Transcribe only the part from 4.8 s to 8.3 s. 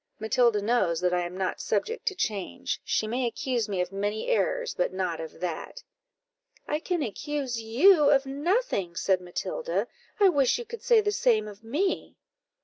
not of that." "I can accuse you of